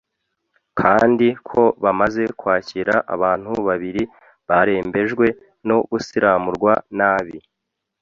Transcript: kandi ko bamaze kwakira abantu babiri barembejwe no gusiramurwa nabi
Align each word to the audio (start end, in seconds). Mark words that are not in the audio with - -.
kandi 0.79 1.27
ko 1.47 1.61
bamaze 1.83 2.23
kwakira 2.39 2.95
abantu 3.15 3.51
babiri 3.67 4.03
barembejwe 4.47 5.25
no 5.67 5.77
gusiramurwa 5.91 6.73
nabi 6.97 7.37